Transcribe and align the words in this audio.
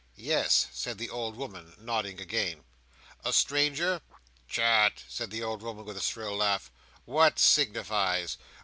"Yes," 0.15 0.65
said 0.73 0.97
the 0.97 1.11
old 1.11 1.35
woman, 1.35 1.75
nodding 1.77 2.19
again. 2.19 2.63
"A 3.23 3.31
stranger?" 3.31 4.01
"Chut!" 4.47 5.03
said 5.07 5.29
the 5.29 5.43
old 5.43 5.61
woman, 5.61 5.85
with 5.85 5.95
a 5.97 6.01
shrill 6.01 6.35
laugh. 6.37 6.71
"What 7.05 7.37
signifies! 7.37 8.39